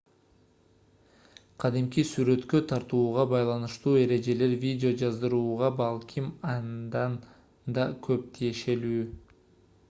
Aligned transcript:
кадимки 1.63 2.05
сүрөткө 2.11 2.61
тартууга 2.71 3.25
байланыштуу 3.33 3.93
эрежелер 4.05 4.55
видео 4.65 4.95
жаздырууга 5.03 5.71
балким 5.83 6.33
андан 6.55 7.21
да 7.79 7.87
көп 8.09 8.27
тиешелүү 8.41 9.07